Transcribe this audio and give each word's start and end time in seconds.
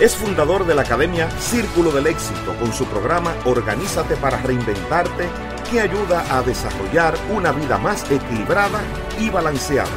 Es 0.00 0.16
fundador 0.16 0.66
de 0.66 0.74
la 0.74 0.80
Academia 0.80 1.30
Círculo 1.38 1.90
del 1.92 2.06
Éxito 2.06 2.56
con 2.58 2.72
su 2.72 2.86
programa 2.86 3.34
Organízate 3.44 4.16
para 4.16 4.38
Reinventarte 4.38 5.28
que 5.70 5.78
ayuda 5.78 6.24
a 6.34 6.40
desarrollar 6.40 7.14
una 7.30 7.52
vida 7.52 7.76
más 7.76 8.10
equilibrada 8.10 8.80
y 9.18 9.28
balanceada. 9.28 9.90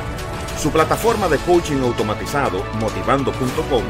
Su 0.61 0.71
plataforma 0.71 1.29
de 1.29 1.37
coaching 1.37 1.81
automatizado, 1.83 2.65
motivando.com, 2.81 3.83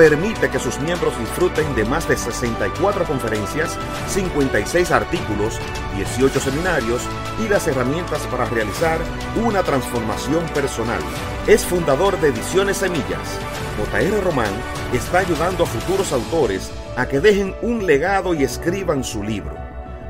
permite 0.00 0.48
que 0.48 0.58
sus 0.58 0.80
miembros 0.80 1.12
disfruten 1.18 1.74
de 1.74 1.84
más 1.84 2.08
de 2.08 2.16
64 2.16 3.04
conferencias, 3.04 3.76
56 4.08 4.92
artículos, 4.92 5.60
18 5.94 6.40
seminarios 6.40 7.02
y 7.44 7.48
las 7.48 7.68
herramientas 7.68 8.26
para 8.28 8.46
realizar 8.46 8.98
una 9.44 9.62
transformación 9.62 10.42
personal. 10.54 11.00
Es 11.46 11.66
fundador 11.66 12.18
de 12.18 12.28
Ediciones 12.28 12.78
Semillas. 12.78 13.38
JR 13.76 14.24
Román 14.24 14.54
está 14.94 15.18
ayudando 15.18 15.64
a 15.64 15.66
futuros 15.66 16.14
autores 16.14 16.70
a 16.96 17.04
que 17.04 17.20
dejen 17.20 17.54
un 17.60 17.84
legado 17.84 18.32
y 18.32 18.42
escriban 18.42 19.04
su 19.04 19.22
libro 19.22 19.54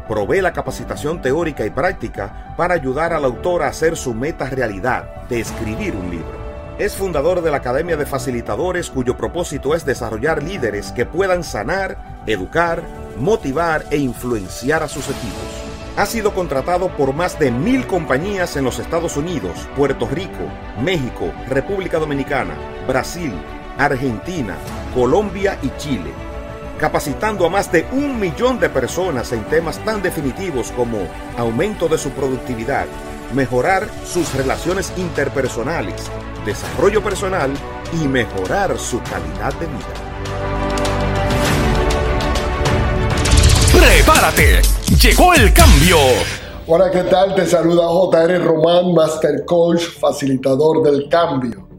provee 0.07 0.41
la 0.41 0.53
capacitación 0.53 1.23
teórica 1.23 1.65
y 1.65 1.71
práctica 1.71 2.55
para 2.57 2.75
ayudar 2.75 3.13
al 3.13 3.25
autor 3.25 3.63
a 3.63 3.69
hacer 3.69 3.97
su 3.97 4.13
meta 4.13 4.51
realidad 4.51 5.25
de 5.29 5.39
escribir 5.39 5.95
un 5.95 6.11
libro. 6.11 6.40
Es 6.81 6.97
fundador 6.97 7.43
de 7.43 7.51
la 7.51 7.59
Academia 7.59 7.99
de 7.99 8.07
Facilitadores 8.07 8.89
cuyo 8.89 9.15
propósito 9.15 9.75
es 9.75 9.85
desarrollar 9.85 10.43
líderes 10.43 10.93
que 10.93 11.05
puedan 11.05 11.45
sanar, 11.45 12.23
educar, 12.27 12.83
motivar 13.19 13.85
e 13.91 13.99
influenciar 13.99 14.83
a 14.83 14.89
sus 14.89 15.05
equipos. 15.11 15.45
Ha 15.99 16.07
sido 16.07 16.33
contratado 16.33 16.89
por 16.97 17.13
más 17.13 17.39
de 17.39 17.51
mil 17.51 17.87
compañías 17.87 18.57
en 18.57 18.65
los 18.65 18.79
Estados 18.79 19.19
Unidos, 19.19 19.69
Puerto 19.77 20.09
Rico, 20.09 20.49
México, 20.83 21.31
República 21.51 21.99
Dominicana, 21.99 22.57
Brasil, 22.89 23.35
Argentina, 23.77 24.57
Colombia 24.95 25.59
y 25.63 25.69
Chile 25.77 26.11
capacitando 26.81 27.45
a 27.45 27.51
más 27.51 27.71
de 27.71 27.87
un 27.93 28.19
millón 28.19 28.59
de 28.59 28.71
personas 28.71 29.33
en 29.33 29.45
temas 29.45 29.79
tan 29.85 30.01
definitivos 30.01 30.73
como 30.73 31.07
aumento 31.37 31.89
de 31.89 31.99
su 31.99 32.09
productividad, 32.13 32.87
mejorar 33.33 33.89
sus 34.05 34.35
relaciones 34.35 34.93
interpersonales, 34.97 36.11
desarrollo 36.45 37.03
personal 37.03 37.51
y 37.93 38.09
mejorar 38.09 38.79
su 38.79 39.01
calidad 39.03 39.53
de 39.55 39.67
vida. 39.67 39.95
¡Prepárate! 43.73 44.63
¡Llegó 45.01 45.35
el 45.35 45.53
cambio! 45.53 45.97
Hola, 46.67 46.91
¿qué 46.91 47.03
tal? 47.05 47.35
Te 47.35 47.47
saluda 47.47 47.89
JR 47.89 48.45
Román, 48.45 48.95
Master 48.95 49.45
Coach, 49.45 49.83
facilitador 49.99 50.83
del 50.83 51.09
cambio 51.09 51.71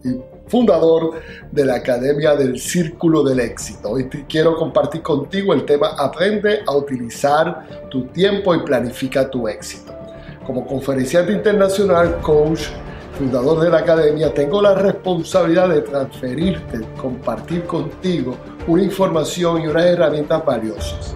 fundador 0.52 1.22
de 1.50 1.64
la 1.64 1.76
Academia 1.76 2.36
del 2.36 2.60
Círculo 2.60 3.24
del 3.24 3.40
Éxito. 3.40 3.92
Hoy 3.92 4.10
quiero 4.28 4.58
compartir 4.58 5.02
contigo 5.02 5.54
el 5.54 5.64
tema 5.64 5.96
Aprende 5.98 6.60
a 6.68 6.76
utilizar 6.76 7.88
tu 7.90 8.08
tiempo 8.08 8.54
y 8.54 8.60
planifica 8.60 9.30
tu 9.30 9.48
éxito. 9.48 10.01
Como 10.46 10.66
conferenciante 10.66 11.34
internacional, 11.34 12.20
coach, 12.22 12.62
fundador 13.18 13.62
de 13.62 13.70
la 13.70 13.80
academia, 13.80 14.34
tengo 14.34 14.62
la 14.62 14.74
responsabilidad 14.74 15.70
de 15.70 15.82
transferirte, 15.82 16.82
compartir 17.00 17.64
contigo 17.66 18.36
una 18.68 18.84
información 18.84 19.62
y 19.62 19.68
unas 19.68 19.86
herramientas 19.86 20.44
valiosas. 20.44 21.16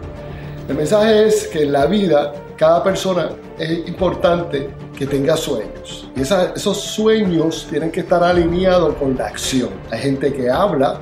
El 0.69 0.75
mensaje 0.75 1.27
es 1.27 1.47
que 1.47 1.63
en 1.63 1.71
la 1.71 1.87
vida 1.87 2.33
cada 2.55 2.83
persona 2.83 3.29
es 3.57 3.87
importante 3.87 4.69
que 4.95 5.07
tenga 5.07 5.35
sueños. 5.35 6.09
Y 6.15 6.21
esos 6.21 6.77
sueños 6.77 7.67
tienen 7.69 7.91
que 7.91 8.01
estar 8.01 8.23
alineados 8.23 8.95
con 8.95 9.17
la 9.17 9.25
acción. 9.25 9.69
Hay 9.91 9.99
gente 9.99 10.31
que 10.33 10.49
habla, 10.49 10.99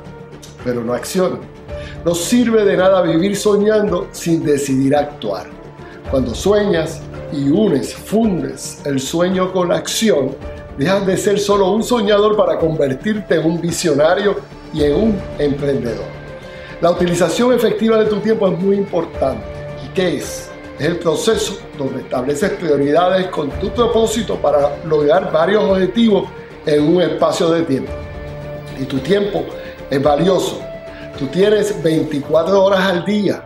pero 0.64 0.84
no 0.84 0.94
acciona. 0.94 1.38
No 2.04 2.16
sirve 2.16 2.66
de 2.66 2.76
nada 2.78 3.02
vivir 3.02 3.36
soñando 3.36 4.08
sin 4.12 4.44
decidir 4.44 4.96
actuar. 4.96 5.48
Cuando 6.10 6.34
sueñas 6.34 7.02
y 7.34 7.50
unes, 7.50 7.94
fundes 7.94 8.82
el 8.86 9.00
sueño 9.00 9.52
con 9.52 9.70
la 9.70 9.78
acción, 9.78 10.36
dejas 10.78 11.06
de 11.06 11.18
ser 11.18 11.40
solo 11.40 11.72
un 11.72 11.84
soñador 11.84 12.38
para 12.38 12.58
convertirte 12.58 13.36
en 13.36 13.46
un 13.46 13.62
visionario 13.62 14.38
y 14.74 14.84
en 14.84 14.96
un 14.96 15.22
emprendedor. 15.40 16.06
La 16.82 16.92
utilización 16.92 17.54
efectiva 17.54 17.98
de 17.98 18.06
tu 18.06 18.18
tiempo 18.18 18.48
es 18.48 18.60
muy 18.60 18.76
importante. 18.76 19.44
¿Y 19.86 19.94
qué 19.94 20.18
es? 20.18 20.50
Es 20.80 20.86
el 20.86 20.98
proceso 20.98 21.58
donde 21.78 22.02
estableces 22.02 22.52
prioridades 22.52 23.28
con 23.28 23.50
tu 23.52 23.70
propósito 23.70 24.36
para 24.38 24.76
lograr 24.86 25.32
varios 25.32 25.64
objetivos 25.64 26.28
en 26.66 26.96
un 26.96 27.02
espacio 27.02 27.50
de 27.52 27.62
tiempo. 27.64 27.92
Y 28.80 28.86
tu 28.86 28.98
tiempo 29.00 29.46
es 29.90 30.02
valioso. 30.02 30.60
Tú 31.18 31.28
tienes 31.28 31.82
24 31.84 32.64
horas 32.64 32.82
al 32.82 33.06
día. 33.06 33.44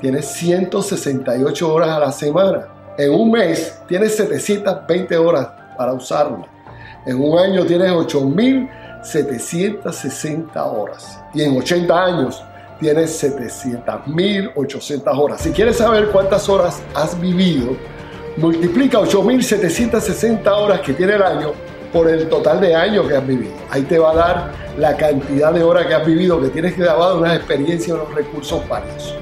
Tienes 0.00 0.26
168 0.26 1.72
horas 1.72 1.88
a 1.88 1.98
la 1.98 2.12
semana. 2.12 2.73
En 2.96 3.10
un 3.10 3.32
mes 3.32 3.76
tienes 3.88 4.14
720 4.16 5.16
horas 5.16 5.48
para 5.76 5.92
usarlo. 5.92 6.46
En 7.06 7.20
un 7.20 7.36
año 7.38 7.66
tienes 7.66 7.90
8.760 7.90 10.48
horas. 10.54 11.20
Y 11.34 11.42
en 11.42 11.56
80 11.56 12.04
años 12.04 12.40
tienes 12.78 13.20
700.800 13.22 15.18
horas. 15.18 15.40
Si 15.40 15.50
quieres 15.50 15.78
saber 15.78 16.10
cuántas 16.10 16.48
horas 16.48 16.80
has 16.94 17.20
vivido, 17.20 17.76
multiplica 18.36 19.00
8.760 19.00 20.46
horas 20.46 20.78
que 20.80 20.92
tiene 20.92 21.14
el 21.14 21.22
año 21.22 21.50
por 21.92 22.08
el 22.08 22.28
total 22.28 22.60
de 22.60 22.76
años 22.76 23.08
que 23.08 23.16
has 23.16 23.26
vivido. 23.26 23.54
Ahí 23.70 23.82
te 23.82 23.98
va 23.98 24.12
a 24.12 24.14
dar 24.14 24.52
la 24.78 24.96
cantidad 24.96 25.52
de 25.52 25.64
horas 25.64 25.86
que 25.86 25.94
has 25.94 26.06
vivido, 26.06 26.40
que 26.40 26.48
tienes 26.48 26.76
grabado, 26.76 27.18
unas 27.18 27.36
experiencias, 27.36 27.96
unos 27.96 28.14
recursos 28.14 28.68
varios. 28.68 29.16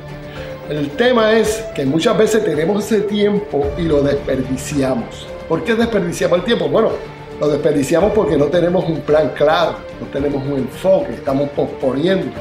El 0.73 0.89
tema 0.93 1.33
es 1.35 1.63
que 1.75 1.85
muchas 1.85 2.17
veces 2.17 2.43
tenemos 2.45 2.83
ese 2.85 3.03
tiempo 3.03 3.67
y 3.77 3.83
lo 3.83 4.01
desperdiciamos. 4.01 5.27
¿Por 5.47 5.63
qué 5.65 5.75
desperdiciamos 5.75 6.39
el 6.39 6.45
tiempo? 6.47 6.67
Bueno, 6.67 6.93
lo 7.39 7.49
desperdiciamos 7.49 8.13
porque 8.15 8.39
no 8.39 8.47
tenemos 8.47 8.89
un 8.89 9.03
plan 9.03 9.33
claro, 9.37 9.77
no 10.01 10.07
tenemos 10.07 10.43
un 10.47 10.61
enfoque, 10.61 11.13
estamos 11.13 11.51
posponiendo 11.51 12.33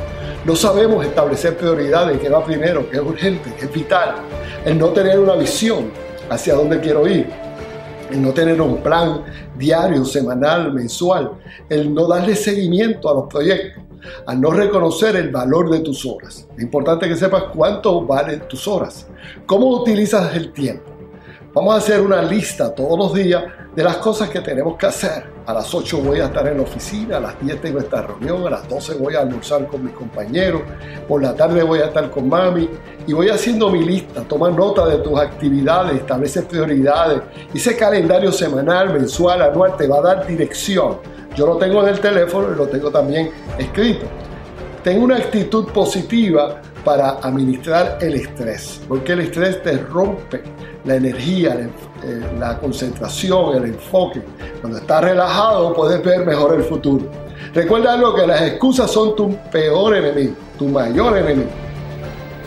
no 0.43 0.55
sabemos 0.55 1.05
establecer 1.05 1.55
prioridades, 1.55 2.19
qué 2.19 2.27
va 2.27 2.43
primero, 2.43 2.89
qué 2.89 2.97
es 2.97 3.03
urgente, 3.03 3.53
qué 3.59 3.65
es 3.65 3.71
vital. 3.71 4.15
El 4.65 4.79
no 4.79 4.89
tener 4.89 5.19
una 5.19 5.35
visión 5.35 5.91
hacia 6.29 6.55
dónde 6.55 6.79
quiero 6.79 7.07
ir. 7.07 7.27
El 8.09 8.23
no 8.23 8.33
tener 8.33 8.59
un 8.59 8.77
plan 8.77 9.23
diario, 9.55 10.03
semanal, 10.03 10.73
mensual. 10.73 11.33
El 11.69 11.93
no 11.93 12.07
darle 12.07 12.35
seguimiento 12.35 13.07
a 13.09 13.13
los 13.13 13.27
proyectos. 13.27 13.80
Al 14.25 14.39
no 14.39 14.51
reconocer 14.51 15.15
el 15.15 15.29
valor 15.29 15.69
de 15.69 15.79
tus 15.79 16.05
horas. 16.05 16.47
Es 16.55 16.63
importante 16.63 17.07
que 17.07 17.15
sepas 17.15 17.43
cuánto 17.55 18.05
valen 18.05 18.47
tus 18.47 18.67
horas. 18.67 19.07
¿Cómo 19.45 19.67
utilizas 19.67 20.35
el 20.35 20.51
tiempo? 20.53 20.91
Vamos 21.53 21.73
a 21.73 21.77
hacer 21.79 21.99
una 21.99 22.21
lista 22.21 22.73
todos 22.73 22.97
los 22.97 23.13
días 23.13 23.43
de 23.75 23.83
las 23.83 23.97
cosas 23.97 24.29
que 24.29 24.39
tenemos 24.39 24.77
que 24.77 24.85
hacer. 24.85 25.25
A 25.45 25.53
las 25.53 25.73
8 25.73 25.97
voy 25.97 26.19
a 26.19 26.25
estar 26.25 26.47
en 26.47 26.57
la 26.57 26.63
oficina, 26.63 27.17
a 27.17 27.19
las 27.19 27.41
10 27.41 27.59
tengo 27.59 27.79
esta 27.79 28.03
reunión, 28.03 28.47
a 28.47 28.51
las 28.51 28.69
12 28.69 28.93
voy 28.95 29.15
a 29.15 29.19
almorzar 29.21 29.67
con 29.67 29.83
mis 29.83 29.93
compañeros, 29.93 30.61
por 31.09 31.21
la 31.21 31.35
tarde 31.35 31.61
voy 31.63 31.79
a 31.79 31.85
estar 31.85 32.09
con 32.09 32.29
mami 32.29 32.69
y 33.05 33.11
voy 33.11 33.27
haciendo 33.27 33.69
mi 33.69 33.83
lista. 33.83 34.21
Toma 34.21 34.49
nota 34.49 34.85
de 34.85 34.99
tus 34.99 35.19
actividades, 35.19 35.95
establece 35.95 36.43
prioridades. 36.43 37.21
Ese 37.53 37.75
calendario 37.75 38.31
semanal, 38.31 38.93
mensual, 38.93 39.41
anual 39.41 39.75
te 39.75 39.87
va 39.87 39.97
a 39.97 40.01
dar 40.01 40.27
dirección. 40.27 40.99
Yo 41.35 41.45
lo 41.45 41.57
tengo 41.57 41.81
en 41.81 41.89
el 41.89 41.99
teléfono 41.99 42.51
y 42.53 42.57
lo 42.57 42.67
tengo 42.67 42.91
también 42.91 43.31
escrito. 43.57 44.05
Tengo 44.83 45.05
una 45.05 45.17
actitud 45.17 45.67
positiva 45.67 46.61
para 46.83 47.11
administrar 47.21 47.99
el 48.01 48.15
estrés, 48.15 48.81
porque 48.87 49.13
el 49.13 49.21
estrés 49.21 49.61
te 49.61 49.77
rompe 49.77 50.41
la 50.83 50.95
energía, 50.95 51.69
eh, 52.03 52.21
la, 52.39 52.57
concentración, 52.57 53.55
el 53.55 53.65
enfoque. 53.65 54.21
Cuando 54.59 54.79
estás 54.79 55.03
relajado 55.03 55.73
puedes 55.73 56.03
ver 56.03 56.25
mejor 56.25 56.55
el 56.55 56.63
futuro. 56.63 57.05
Recuerda 57.53 57.95
lo 57.97 58.15
que 58.15 58.25
las 58.25 58.41
excusas 58.41 58.89
son 58.89 59.15
tu 59.15 59.35
peor 59.51 59.95
enemigo, 59.95 60.33
tu 60.57 60.67
mayor 60.67 61.17
enemigo. 61.17 61.49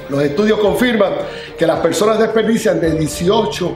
Los 0.08 0.22
estudios 0.22 0.58
confirman 0.58 1.12
que 1.58 1.66
las 1.66 1.78
personas 1.80 2.18
desperdician 2.18 2.80
de 2.80 2.92
18 2.92 3.74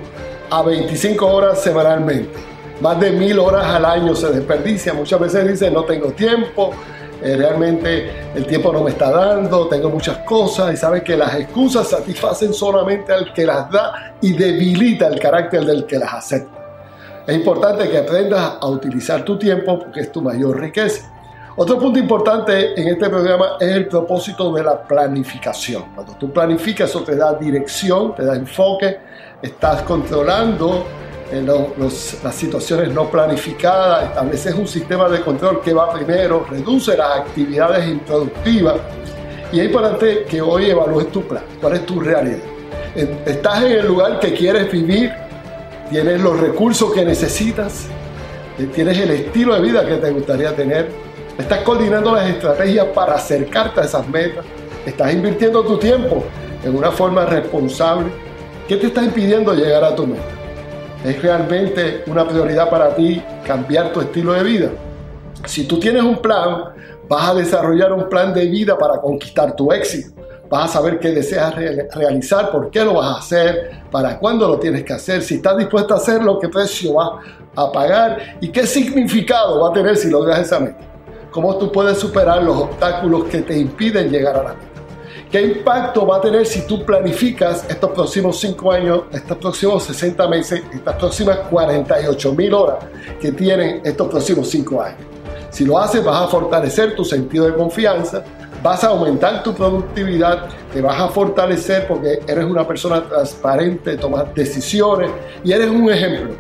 a 0.51 0.63
25 0.63 1.27
horas 1.27 1.63
semanalmente. 1.63 2.58
Más 2.81 3.01
de 3.01 3.11
mil 3.11 3.39
horas 3.39 3.65
al 3.67 3.85
año 3.85 4.15
se 4.15 4.31
desperdicia. 4.31 4.95
Muchas 4.95 5.19
veces 5.19 5.49
dicen 5.49 5.75
no 5.75 5.85
tengo 5.85 6.13
tiempo, 6.13 6.73
eh, 7.21 7.37
realmente 7.37 8.11
el 8.35 8.47
tiempo 8.47 8.73
no 8.73 8.85
me 8.85 8.91
está 8.91 9.11
dando, 9.11 9.67
tengo 9.67 9.91
muchas 9.91 10.19
cosas 10.19 10.73
y 10.73 10.77
sabes 10.77 11.03
que 11.03 11.17
las 11.17 11.35
excusas 11.35 11.89
satisfacen 11.89 12.55
solamente 12.55 13.13
al 13.13 13.33
que 13.33 13.45
las 13.45 13.69
da 13.71 14.15
y 14.21 14.33
debilita 14.33 15.09
el 15.09 15.19
carácter 15.19 15.65
del 15.65 15.85
que 15.87 15.99
las 15.99 16.15
acepta. 16.15 16.57
Es 17.27 17.37
importante 17.37 17.91
que 17.91 17.99
aprendas 17.99 18.59
a 18.61 18.67
utilizar 18.69 19.25
tu 19.25 19.37
tiempo 19.37 19.79
porque 19.81 20.01
es 20.01 20.13
tu 20.13 20.23
mayor 20.23 20.61
riqueza. 20.61 21.13
Otro 21.57 21.77
punto 21.77 21.99
importante 21.99 22.81
en 22.81 22.87
este 22.87 23.11
programa 23.11 23.57
es 23.59 23.73
el 23.73 23.89
propósito 23.89 24.53
de 24.53 24.63
la 24.63 24.81
planificación. 24.81 25.87
Cuando 25.97 26.15
tú 26.15 26.33
planificas 26.33 26.89
eso 26.89 27.03
te 27.03 27.17
da 27.17 27.35
dirección, 27.35 28.15
te 28.15 28.25
da 28.25 28.37
enfoque, 28.37 28.99
estás 29.43 29.83
controlando 29.83 30.87
en 31.31 31.47
las 31.47 32.35
situaciones 32.35 32.93
no 32.93 33.11
planificadas, 33.11 34.09
estableces 34.09 34.55
un 34.55 34.67
sistema 34.67 35.09
de 35.09 35.21
control 35.21 35.61
que 35.61 35.75
va 35.75 35.93
primero, 35.93 36.47
reduce 36.49 36.97
las 36.97 37.19
actividades 37.19 37.87
improductivas 37.89 38.77
y 39.53 39.61
es 39.61 39.67
importante 39.67 40.25
que 40.25 40.41
hoy 40.41 40.71
evalúes 40.71 41.11
tu 41.11 41.23
plan, 41.23 41.43
cuál 41.61 41.75
es 41.75 41.87
tu 41.87 42.01
realidad. 42.01 42.39
¿Estás 43.27 43.63
en 43.65 43.73
el 43.73 43.87
lugar 43.87 44.21
que 44.21 44.33
quieres 44.35 44.71
vivir? 44.73 45.13
¿Tienes 45.91 46.21
los 46.21 46.39
recursos 46.39 46.93
que 46.93 47.05
necesitas? 47.05 47.87
¿Tienes 48.75 48.99
el 48.99 49.11
estilo 49.11 49.55
de 49.55 49.61
vida 49.61 49.87
que 49.87 49.97
te 49.97 50.11
gustaría 50.11 50.55
tener? 50.55 50.89
¿Estás 51.39 51.61
coordinando 51.61 52.15
las 52.15 52.29
estrategias 52.29 52.87
para 52.87 53.15
acercarte 53.15 53.81
a 53.81 53.85
esas 53.85 54.09
metas? 54.09 54.45
¿Estás 54.85 55.13
invirtiendo 55.13 55.63
tu 55.63 55.79
tiempo 55.79 56.25
en 56.65 56.77
una 56.77 56.91
forma 56.91 57.25
responsable? 57.27 58.09
¿Qué 58.67 58.77
te 58.77 58.89
está 58.89 59.03
impidiendo 59.03 59.55
llegar 59.55 59.85
a 59.85 59.95
tu 59.95 60.07
meta? 60.07 60.38
¿Es 61.05 61.23
realmente 61.23 62.03
una 62.09 62.27
prioridad 62.27 62.69
para 62.69 62.95
ti 62.95 63.23
cambiar 63.47 63.93
tu 63.93 64.01
estilo 64.01 64.33
de 64.33 64.43
vida? 64.43 64.71
Si 65.47 65.65
tú 65.65 65.79
tienes 65.79 66.03
un 66.03 66.21
plan, 66.21 66.65
vas 67.09 67.31
a 67.31 67.35
desarrollar 67.35 67.93
un 67.93 68.09
plan 68.09 68.35
de 68.35 68.47
vida 68.47 68.77
para 68.77 69.01
conquistar 69.01 69.55
tu 69.55 69.71
éxito. 69.71 70.21
Vas 70.51 70.71
a 70.71 70.73
saber 70.75 70.99
qué 70.99 71.11
deseas 71.11 71.55
realizar, 71.55 72.51
por 72.51 72.71
qué 72.71 72.85
lo 72.85 72.95
vas 72.95 73.15
a 73.15 73.19
hacer, 73.19 73.83
para 73.93 74.19
cuándo 74.19 74.49
lo 74.49 74.59
tienes 74.59 74.83
que 74.83 74.95
hacer, 74.95 75.23
si 75.23 75.37
estás 75.37 75.57
dispuesto 75.59 75.95
a 75.95 75.99
hacerlo, 75.99 76.41
qué 76.41 76.49
precio 76.49 76.95
vas 76.95 77.25
a 77.55 77.71
pagar 77.71 78.37
y 78.41 78.49
qué 78.49 78.67
significado 78.67 79.61
va 79.61 79.69
a 79.69 79.73
tener 79.73 79.97
si 79.97 80.11
logras 80.11 80.41
esa 80.41 80.59
meta. 80.59 80.79
Cómo 81.31 81.57
tú 81.59 81.71
puedes 81.71 81.99
superar 81.99 82.43
los 82.43 82.57
obstáculos 82.57 83.25
que 83.25 83.43
te 83.43 83.57
impiden 83.57 84.11
llegar 84.11 84.37
a 84.37 84.43
la 84.43 84.55
meta. 84.55 84.68
¿Qué 85.31 85.43
impacto 85.43 86.07
va 86.07 86.17
a 86.17 86.21
tener 86.23 86.47
si 86.47 86.63
tú 86.63 86.87
planificas 86.87 87.67
estos 87.69 87.91
próximos 87.91 88.41
5 88.41 88.73
años, 88.73 89.01
estos 89.13 89.37
próximos 89.37 89.83
60 89.83 90.27
meses, 90.27 90.63
estas 90.73 90.95
próximas 90.95 91.41
48 91.51 92.33
mil 92.33 92.55
horas 92.55 92.79
que 93.21 93.33
tienen 93.33 93.83
estos 93.85 94.09
próximos 94.09 94.49
5 94.49 94.83
años? 94.83 95.01
Si 95.51 95.67
lo 95.67 95.79
haces, 95.79 96.03
vas 96.03 96.25
a 96.25 96.29
fortalecer 96.29 96.97
tu 96.97 97.05
sentido 97.05 97.45
de 97.45 97.53
confianza, 97.53 98.25
vas 98.63 98.83
a 98.85 98.89
aumentar 98.89 99.43
tu 99.43 99.53
productividad, 99.53 100.47
te 100.73 100.81
vas 100.81 100.99
a 100.99 101.09
fortalecer 101.09 101.87
porque 101.87 102.21
eres 102.27 102.47
una 102.47 102.67
persona 102.67 103.07
transparente, 103.07 103.99
tomas 103.99 104.35
decisiones 104.35 105.11
y 105.45 105.53
eres 105.53 105.69
un 105.69 105.91
ejemplo. 105.91 106.37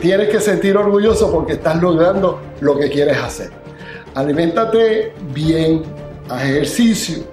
Tienes 0.00 0.30
que 0.30 0.40
sentir 0.40 0.74
orgulloso 0.74 1.30
porque 1.30 1.52
estás 1.52 1.80
logrando 1.82 2.40
lo 2.62 2.78
que 2.78 2.88
quieres 2.88 3.18
hacer. 3.18 3.50
Aliméntate 4.14 5.12
bien, 5.34 5.82
haz 6.30 6.44
ejercicio, 6.44 7.24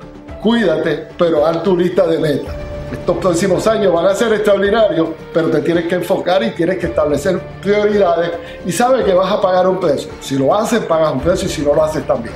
cuídate, 0.41 1.07
pero 1.17 1.45
haz 1.45 1.63
tu 1.63 1.77
lista 1.77 2.05
de 2.07 2.19
metas. 2.19 2.55
Estos 2.91 3.17
próximos 3.17 3.67
años 3.67 3.91
van 3.91 4.05
a 4.05 4.15
ser 4.15 4.31
extraordinarios, 4.31 5.09
pero 5.33 5.49
te 5.49 5.59
tienes 5.61 5.87
que 5.87 5.95
enfocar 5.95 6.41
y 6.43 6.51
tienes 6.51 6.77
que 6.77 6.87
establecer 6.87 7.39
prioridades 7.61 8.31
y 8.65 8.71
sabes 8.71 9.03
que 9.03 9.13
vas 9.13 9.31
a 9.31 9.41
pagar 9.41 9.67
un 9.67 9.79
precio. 9.79 10.09
Si 10.21 10.37
lo 10.37 10.55
haces, 10.55 10.79
pagas 10.81 11.11
un 11.11 11.19
precio 11.19 11.47
y 11.47 11.51
si 11.51 11.61
no 11.63 11.73
lo 11.73 11.83
haces 11.83 12.07
también. 12.07 12.35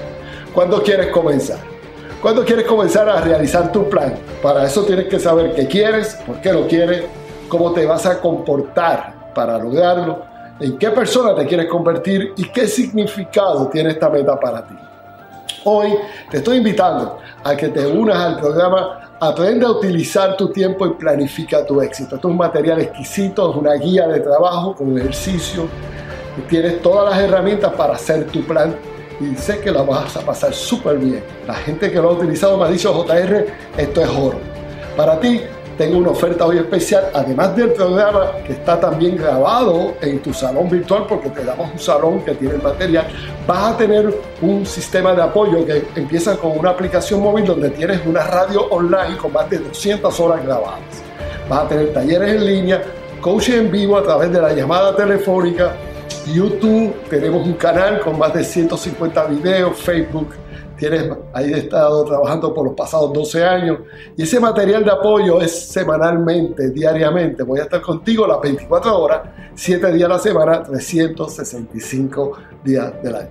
¿Cuándo 0.54 0.84
quieres 0.84 1.08
comenzar? 1.08 1.60
¿Cuándo 2.22 2.44
quieres 2.44 2.66
comenzar 2.66 3.08
a 3.08 3.22
realizar 3.22 3.72
tu 3.72 3.90
plan? 3.90 4.14
Para 4.44 4.66
eso 4.66 4.84
tienes 4.84 5.08
que 5.08 5.20
saber 5.20 5.56
qué 5.56 5.68
quieres, 5.68 6.16
por 6.28 6.42
qué 6.42 6.52
lo 6.52 6.68
quieres, 6.68 7.06
cómo 7.48 7.72
te 7.72 7.86
vas 7.86 8.06
a 8.06 8.20
comportar 8.20 9.32
para 9.34 9.58
lograrlo, 9.58 10.24
en 10.60 10.78
qué 10.78 10.90
persona 10.90 11.34
te 11.34 11.46
quieres 11.46 11.68
convertir 11.68 12.34
y 12.36 12.44
qué 12.50 12.68
significado 12.68 13.68
tiene 13.70 13.92
esta 13.92 14.10
meta 14.10 14.38
para 14.38 14.68
ti. 14.68 14.76
Hoy 15.64 15.94
te 16.30 16.38
estoy 16.38 16.58
invitando 16.58 17.20
a 17.44 17.56
que 17.56 17.70
te 17.70 17.86
unas 17.86 18.18
al 18.18 18.40
programa 18.40 19.02
Aprende 19.24 19.68
a 19.68 19.70
utilizar 19.70 20.36
tu 20.36 20.50
tiempo 20.52 20.88
y 20.88 20.94
planifica 20.96 21.64
tu 21.64 21.80
éxito. 21.80 22.16
Esto 22.16 22.28
es 22.28 22.32
un 22.32 22.38
material 22.38 22.82
exquisito, 22.82 23.52
es 23.52 23.56
una 23.56 23.76
guía 23.76 24.08
de 24.08 24.20
trabajo 24.20 24.76
con 24.76 24.98
ejercicio. 24.98 25.68
Tienes 26.50 26.82
todas 26.82 27.12
las 27.12 27.24
herramientas 27.24 27.72
para 27.74 27.94
hacer 27.94 28.26
tu 28.26 28.44
plan 28.44 28.76
y 29.20 29.36
sé 29.36 29.60
que 29.60 29.72
la 29.72 29.84
vas 29.84 30.18
a 30.18 30.22
pasar 30.22 30.56
súper 30.56 30.98
bien. 30.98 31.24
La 31.46 31.54
gente 31.54 31.92
que 31.92 32.02
lo 32.02 32.10
ha 32.10 32.14
utilizado 32.14 32.58
me 32.58 32.66
ha 32.66 32.70
dicho, 32.70 32.92
JR, 32.92 33.46
esto 33.78 34.02
es 34.02 34.10
oro. 34.10 34.40
Para 34.98 35.20
ti, 35.20 35.42
tengo 35.82 35.98
una 35.98 36.12
oferta 36.12 36.46
hoy 36.46 36.60
especial, 36.60 37.10
además 37.12 37.56
del 37.56 37.72
programa 37.72 38.34
que 38.46 38.54
está 38.54 38.80
también 38.80 39.18
grabado 39.18 39.96
en 40.00 40.20
tu 40.20 40.32
salón 40.32 40.70
virtual, 40.70 41.08
porque 41.10 41.30
te 41.30 41.44
damos 41.44 41.72
un 41.72 41.80
salón 41.80 42.24
que 42.24 42.36
tiene 42.36 42.54
el 42.54 42.62
material, 42.62 43.08
vas 43.48 43.74
a 43.74 43.78
tener 43.78 44.14
un 44.44 44.64
sistema 44.64 45.16
de 45.16 45.24
apoyo 45.24 45.66
que 45.66 45.84
empieza 45.96 46.38
con 46.38 46.56
una 46.56 46.70
aplicación 46.70 47.20
móvil 47.20 47.46
donde 47.46 47.72
tienes 47.72 48.00
una 48.06 48.24
radio 48.28 48.68
online 48.70 49.18
con 49.18 49.34
más 49.34 49.50
de 49.50 49.58
200 49.58 50.20
horas 50.20 50.46
grabadas. 50.46 50.82
Vas 51.50 51.64
a 51.64 51.68
tener 51.70 51.92
talleres 51.92 52.36
en 52.36 52.46
línea, 52.46 52.84
coaching 53.20 53.54
en 53.54 53.72
vivo 53.72 53.98
a 53.98 54.04
través 54.04 54.32
de 54.32 54.40
la 54.40 54.54
llamada 54.54 54.96
telefónica, 54.96 55.74
YouTube, 56.32 56.94
tenemos 57.10 57.44
un 57.44 57.54
canal 57.54 58.02
con 58.02 58.20
más 58.20 58.32
de 58.36 58.44
150 58.44 59.26
videos, 59.26 59.80
Facebook, 59.80 60.36
tienes 60.82 61.12
ahí 61.32 61.54
estado 61.54 62.04
trabajando 62.06 62.52
por 62.56 62.66
los 62.66 62.74
pasados 62.74 63.14
12 63.14 63.46
años 63.46 63.78
y 64.18 64.24
ese 64.24 64.40
material 64.40 64.84
de 64.84 64.90
apoyo 64.90 65.40
es 65.40 65.68
semanalmente, 65.68 66.72
diariamente. 66.72 67.44
Voy 67.44 67.60
a 67.60 67.64
estar 67.64 67.82
contigo 67.82 68.26
las 68.26 68.42
24 68.42 69.00
horas, 69.00 69.22
7 69.54 69.94
días 69.94 70.10
a 70.10 70.14
la 70.14 70.20
semana, 70.20 70.64
365 70.64 72.32
días 72.64 72.92
del 73.04 73.16
año. 73.16 73.30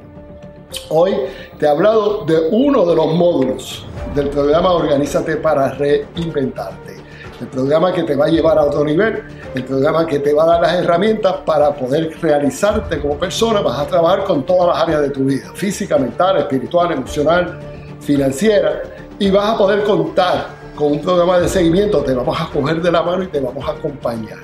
Hoy 0.90 1.12
te 1.58 1.66
he 1.66 1.68
hablado 1.68 2.24
de 2.24 2.38
uno 2.52 2.86
de 2.86 2.94
los 2.94 3.14
módulos 3.14 3.84
del 4.14 4.28
programa 4.28 4.70
Organízate 4.70 5.38
para 5.38 5.72
reinventarte 5.72 6.99
el 7.40 7.46
programa 7.46 7.92
que 7.92 8.02
te 8.02 8.14
va 8.14 8.26
a 8.26 8.28
llevar 8.28 8.58
a 8.58 8.64
otro 8.64 8.84
nivel, 8.84 9.22
el 9.54 9.64
programa 9.64 10.06
que 10.06 10.18
te 10.18 10.34
va 10.34 10.44
a 10.44 10.46
dar 10.46 10.60
las 10.60 10.74
herramientas 10.74 11.36
para 11.46 11.74
poder 11.74 12.10
realizarte 12.20 13.00
como 13.00 13.16
persona, 13.16 13.60
vas 13.60 13.80
a 13.80 13.86
trabajar 13.86 14.24
con 14.24 14.44
todas 14.44 14.68
las 14.68 14.84
áreas 14.84 15.02
de 15.02 15.10
tu 15.10 15.24
vida, 15.24 15.50
física, 15.54 15.96
mental, 15.96 16.36
espiritual, 16.38 16.92
emocional, 16.92 17.58
financiera, 18.00 18.82
y 19.18 19.30
vas 19.30 19.54
a 19.54 19.58
poder 19.58 19.84
contar 19.84 20.48
con 20.74 20.92
un 20.92 21.00
programa 21.00 21.38
de 21.38 21.48
seguimiento, 21.48 22.02
te 22.02 22.14
vamos 22.14 22.38
a 22.40 22.46
coger 22.50 22.80
de 22.80 22.92
la 22.92 23.02
mano 23.02 23.22
y 23.22 23.28
te 23.28 23.40
vamos 23.40 23.66
a 23.66 23.72
acompañar. 23.72 24.38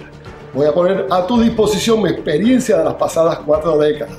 Voy 0.55 0.67
a 0.67 0.73
poner 0.73 1.07
a 1.11 1.27
tu 1.27 1.41
disposición 1.41 2.03
mi 2.03 2.11
experiencia 2.11 2.79
de 2.79 2.85
las 2.85 2.95
pasadas 2.95 3.41
cuatro 3.45 3.77
décadas. 3.79 4.17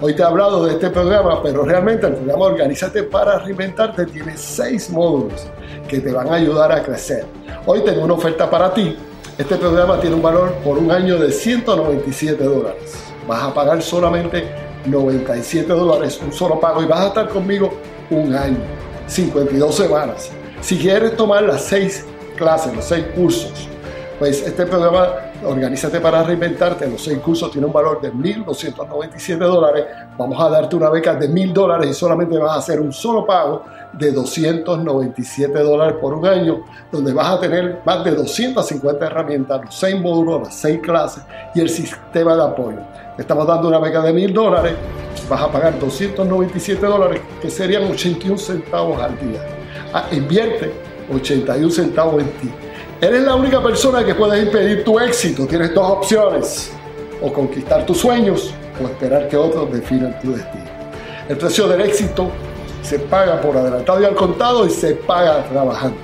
Hoy 0.00 0.14
te 0.14 0.22
he 0.22 0.24
hablado 0.24 0.64
de 0.64 0.72
este 0.72 0.90
programa, 0.90 1.40
pero 1.42 1.64
realmente 1.64 2.06
el 2.06 2.14
programa 2.14 2.46
Organízate 2.46 3.04
para 3.04 3.38
Reinventarte 3.38 4.06
tiene 4.06 4.36
seis 4.36 4.90
módulos 4.90 5.48
que 5.88 6.00
te 6.00 6.12
van 6.12 6.28
a 6.28 6.34
ayudar 6.34 6.70
a 6.70 6.82
crecer 6.82 7.26
Hoy 7.66 7.82
tengo 7.84 8.02
una 8.04 8.14
oferta 8.14 8.48
para 8.48 8.72
ti. 8.72 8.96
Este 9.36 9.56
programa 9.56 10.00
tiene 10.00 10.16
un 10.16 10.22
valor 10.22 10.54
por 10.64 10.78
un 10.78 10.90
año 10.90 11.18
de 11.18 11.30
197 11.30 12.42
dólares. 12.42 12.94
Vas 13.26 13.42
a 13.42 13.52
pagar 13.52 13.82
solamente 13.82 14.48
97 14.86 15.70
dólares, 15.70 16.18
un 16.24 16.32
solo 16.32 16.58
pago, 16.58 16.82
y 16.82 16.86
vas 16.86 17.00
a 17.00 17.06
estar 17.08 17.28
conmigo 17.28 17.74
un 18.10 18.34
año, 18.34 18.56
52 19.06 19.74
semanas. 19.74 20.30
Si 20.62 20.78
quieres 20.78 21.14
tomar 21.16 21.42
las 21.42 21.64
seis 21.64 22.04
clases, 22.36 22.74
los 22.74 22.86
seis 22.86 23.04
cursos, 23.14 23.68
pues 24.18 24.42
este 24.46 24.64
programa 24.64 25.27
Organízate 25.44 26.00
para 26.00 26.22
reinventarte. 26.24 26.88
Los 26.88 27.02
seis 27.02 27.18
cursos 27.18 27.50
tienen 27.50 27.68
un 27.68 27.72
valor 27.72 28.00
de 28.00 28.12
1.297 28.12 29.38
dólares. 29.38 29.84
Vamos 30.16 30.40
a 30.40 30.48
darte 30.48 30.74
una 30.74 30.90
beca 30.90 31.14
de 31.14 31.30
1.000 31.30 31.52
dólares 31.52 31.90
y 31.90 31.94
solamente 31.94 32.36
vas 32.38 32.52
a 32.52 32.58
hacer 32.58 32.80
un 32.80 32.92
solo 32.92 33.24
pago 33.24 33.64
de 33.92 34.10
297 34.12 35.58
dólares 35.60 35.96
por 36.00 36.14
un 36.14 36.26
año, 36.26 36.64
donde 36.90 37.12
vas 37.12 37.28
a 37.28 37.40
tener 37.40 37.80
más 37.84 38.04
de 38.04 38.12
250 38.12 39.06
herramientas, 39.06 39.64
los 39.64 39.74
seis 39.74 40.00
módulos, 40.00 40.42
las 40.42 40.54
seis 40.54 40.80
clases 40.82 41.22
y 41.54 41.60
el 41.60 41.68
sistema 41.68 42.34
de 42.34 42.42
apoyo. 42.42 42.78
Te 43.16 43.22
estamos 43.22 43.46
dando 43.46 43.68
una 43.68 43.78
beca 43.78 44.02
de 44.02 44.12
1.000 44.12 44.32
dólares. 44.32 44.74
Vas 45.28 45.42
a 45.42 45.52
pagar 45.52 45.78
297 45.78 46.84
dólares, 46.84 47.20
que 47.40 47.50
serían 47.50 47.84
81 47.84 48.38
centavos 48.38 49.00
al 49.00 49.18
día. 49.20 49.40
Ah, 49.92 50.06
invierte 50.10 50.72
81 51.10 51.70
centavos 51.70 52.22
en 52.22 52.30
ti 52.32 52.52
Eres 53.00 53.22
la 53.22 53.36
única 53.36 53.62
persona 53.62 54.04
que 54.04 54.12
puede 54.12 54.42
impedir 54.42 54.82
tu 54.82 54.98
éxito. 54.98 55.46
Tienes 55.46 55.72
dos 55.72 55.88
opciones. 55.88 56.72
O 57.22 57.32
conquistar 57.32 57.86
tus 57.86 57.98
sueños 57.98 58.52
o 58.82 58.86
esperar 58.86 59.28
que 59.28 59.36
otros 59.36 59.72
definan 59.72 60.18
tu 60.20 60.32
destino. 60.32 60.64
El 61.28 61.36
precio 61.36 61.68
del 61.68 61.82
éxito 61.82 62.30
se 62.82 62.98
paga 62.98 63.40
por 63.40 63.56
adelantado 63.56 64.00
y 64.00 64.04
al 64.04 64.14
contado 64.14 64.66
y 64.66 64.70
se 64.70 64.94
paga 64.94 65.44
trabajando. 65.48 65.96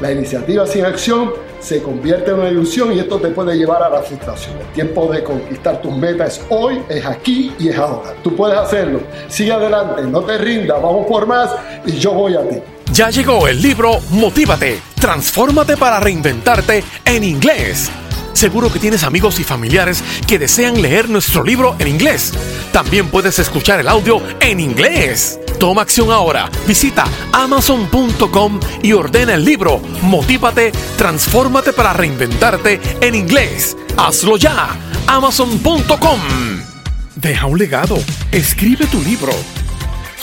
La 0.00 0.12
iniciativa 0.12 0.66
sin 0.66 0.84
acción 0.84 1.32
se 1.60 1.82
convierte 1.82 2.30
en 2.30 2.40
una 2.40 2.48
ilusión 2.50 2.92
y 2.92 2.98
esto 2.98 3.18
te 3.18 3.28
puede 3.28 3.56
llevar 3.56 3.82
a 3.82 3.88
la 3.88 4.02
frustración. 4.02 4.58
El 4.58 4.66
tiempo 4.74 5.10
de 5.10 5.24
conquistar 5.24 5.80
tus 5.80 5.96
metas 5.96 6.38
es 6.38 6.44
hoy, 6.50 6.82
es 6.90 7.06
aquí 7.06 7.54
y 7.58 7.68
es 7.68 7.78
ahora. 7.78 8.14
Tú 8.22 8.36
puedes 8.36 8.58
hacerlo. 8.58 9.00
Sigue 9.28 9.52
adelante, 9.52 10.02
no 10.02 10.20
te 10.20 10.36
rindas, 10.36 10.82
vamos 10.82 11.06
por 11.06 11.26
más 11.26 11.50
y 11.86 11.92
yo 11.92 12.12
voy 12.12 12.34
a 12.34 12.46
ti. 12.46 12.56
Ya 12.92 13.08
llegó 13.08 13.48
el 13.48 13.62
libro 13.62 13.98
Motívate, 14.10 14.80
transfórmate 15.04 15.76
para 15.76 16.00
reinventarte 16.00 16.82
en 17.04 17.24
inglés. 17.24 17.90
Seguro 18.32 18.72
que 18.72 18.78
tienes 18.78 19.04
amigos 19.04 19.38
y 19.38 19.44
familiares 19.44 20.02
que 20.26 20.38
desean 20.38 20.80
leer 20.80 21.10
nuestro 21.10 21.44
libro 21.44 21.76
en 21.78 21.88
inglés. 21.88 22.32
También 22.72 23.08
puedes 23.08 23.38
escuchar 23.38 23.80
el 23.80 23.88
audio 23.88 24.22
en 24.40 24.60
inglés. 24.60 25.38
Toma 25.60 25.82
acción 25.82 26.10
ahora. 26.10 26.50
Visita 26.66 27.04
amazon.com 27.34 28.60
y 28.82 28.94
ordena 28.94 29.34
el 29.34 29.44
libro 29.44 29.78
Motívate, 30.00 30.72
transfórmate 30.96 31.74
para 31.74 31.92
reinventarte 31.92 32.80
en 33.02 33.14
inglés. 33.14 33.76
Hazlo 33.98 34.38
ya. 34.38 34.74
Amazon.com. 35.06 36.20
Deja 37.16 37.44
un 37.44 37.58
legado. 37.58 37.98
Escribe 38.32 38.86
tu 38.86 39.02
libro 39.02 39.34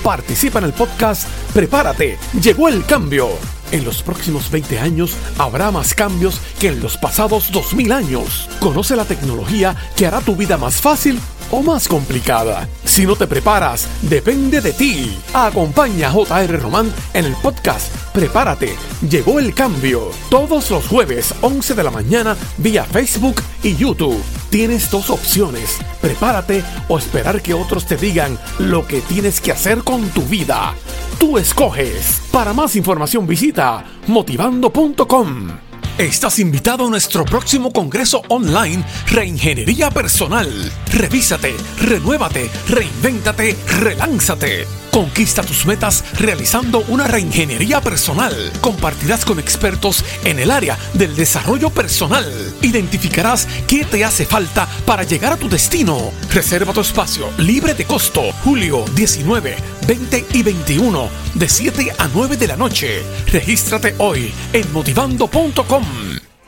Participa 0.03 0.59
en 0.59 0.65
el 0.65 0.73
podcast 0.73 1.29
Prepárate, 1.53 2.19
llegó 2.41 2.69
el 2.69 2.85
cambio. 2.87 3.29
En 3.71 3.85
los 3.85 4.03
próximos 4.03 4.51
20 4.51 4.79
años 4.79 5.15
habrá 5.39 5.71
más 5.71 5.95
cambios 5.95 6.41
que 6.59 6.69
en 6.69 6.81
los 6.81 6.97
pasados 6.97 7.53
2000 7.53 7.93
años. 7.93 8.49
Conoce 8.61 8.97
la 8.97 9.05
tecnología 9.05 9.77
que 9.97 10.07
hará 10.07 10.21
tu 10.21 10.35
vida 10.35 10.57
más 10.57 10.81
fácil 10.81 11.21
o 11.51 11.63
más 11.63 11.87
complicada. 11.87 12.69
Si 12.85 13.05
no 13.07 13.15
te 13.15 13.27
preparas, 13.27 13.87
depende 14.03 14.61
de 14.61 14.73
ti. 14.73 15.17
Acompaña 15.35 16.09
a 16.09 16.13
JR 16.13 16.61
Román 16.61 16.93
en 17.13 17.27
el 17.27 17.35
podcast 17.35 17.95
Prepárate, 18.13 18.75
llegó 19.09 19.39
el 19.39 19.55
cambio. 19.55 20.11
Todos 20.31 20.71
los 20.71 20.87
jueves 20.89 21.35
11 21.43 21.75
de 21.75 21.85
la 21.85 21.91
mañana 21.91 22.37
vía 22.59 22.85
Facebook 22.85 23.43
y 23.63 23.77
YouTube. 23.77 24.40
Tienes 24.51 24.91
dos 24.91 25.11
opciones, 25.11 25.79
prepárate 26.01 26.65
o 26.89 26.99
esperar 26.99 27.41
que 27.41 27.55
otros 27.55 27.87
te 27.87 27.97
digan 27.97 28.37
lo 28.59 28.85
que 28.85 29.01
tienes 29.01 29.41
que 29.41 29.53
hacer 29.53 29.85
con 29.85 30.09
tu 30.11 30.23
vida. 30.23 30.75
Tú 31.21 31.39
escoges. 31.39 32.21
Para 32.33 32.53
más 32.53 32.75
información 32.75 33.29
visita 33.29 33.85
motivando.com. 34.09 35.51
Estás 35.99 36.39
invitado 36.41 36.87
a 36.87 36.91
nuestro 36.91 37.25
próximo 37.25 37.73
congreso 37.73 38.23
online 38.29 38.83
Reingeniería 39.07 39.91
Personal. 39.91 40.49
Revísate, 40.93 41.55
renuévate, 41.79 42.51
reinvéntate, 42.69 43.57
relánzate. 43.79 44.67
Conquista 44.91 45.43
tus 45.43 45.67
metas 45.67 46.05
realizando 46.19 46.81
una 46.89 47.07
reingeniería 47.07 47.81
personal. 47.81 48.35
Compartirás 48.61 49.25
con 49.25 49.39
expertos 49.39 50.05
en 50.25 50.39
el 50.39 50.51
área 50.51 50.79
del 50.95 51.15
desarrollo 51.15 51.71
personal. 51.71 52.27
Identificarás 52.63 53.47
qué 53.67 53.85
te 53.85 54.05
hace 54.05 54.27
falta 54.27 54.69
para 54.85 55.05
llegar 55.05 55.33
a 55.33 55.37
tu 55.37 55.49
destino. 55.49 56.11
Reserva 56.33 56.73
tu 56.73 56.81
espacio 56.81 57.31
libre 57.39 57.75
de 57.75 57.85
costo. 57.85 58.23
Julio 58.45 58.85
19, 58.95 59.57
20 59.87 60.27
y 60.33 60.43
21 60.43 61.09
de 61.35 61.49
7 61.49 61.93
a 61.99 62.09
9 62.13 62.37
de 62.37 62.47
la 62.47 62.57
noche. 62.57 63.03
Regístrate 63.27 63.95
hoy 63.99 64.33
en 64.53 64.73
motivando.com. 64.73 65.85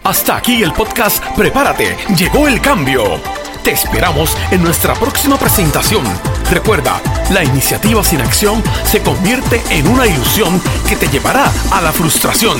Hasta 0.04 0.36
aquí 0.36 0.62
el 0.62 0.72
podcast 0.72 1.24
Prepárate, 1.36 1.96
llegó 2.16 2.48
el 2.48 2.60
cambio. 2.60 3.41
Te 3.62 3.70
esperamos 3.70 4.36
en 4.50 4.62
nuestra 4.62 4.94
próxima 4.94 5.38
presentación. 5.38 6.02
Recuerda, 6.50 7.00
la 7.30 7.44
iniciativa 7.44 8.02
sin 8.02 8.20
acción 8.20 8.62
se 8.84 9.02
convierte 9.02 9.62
en 9.70 9.86
una 9.86 10.06
ilusión 10.06 10.60
que 10.88 10.96
te 10.96 11.06
llevará 11.08 11.50
a 11.70 11.80
la 11.80 11.92
frustración. 11.92 12.58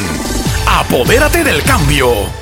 Apodérate 0.66 1.42
del 1.42 1.62
cambio. 1.64 2.41